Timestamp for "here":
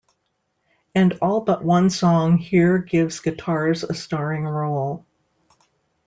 2.39-2.79